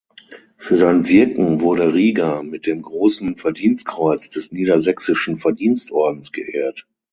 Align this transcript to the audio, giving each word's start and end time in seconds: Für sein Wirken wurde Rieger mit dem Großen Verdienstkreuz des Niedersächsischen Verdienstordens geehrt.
Für 0.57 0.77
sein 0.77 1.07
Wirken 1.07 1.59
wurde 1.61 1.93
Rieger 1.93 2.41
mit 2.41 2.65
dem 2.65 2.81
Großen 2.81 3.37
Verdienstkreuz 3.37 4.31
des 4.31 4.51
Niedersächsischen 4.51 5.37
Verdienstordens 5.37 6.31
geehrt. 6.31 6.87